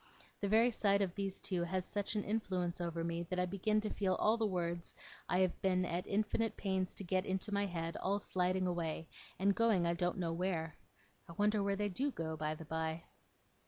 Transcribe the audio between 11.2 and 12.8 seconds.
I wonder where they do go, by the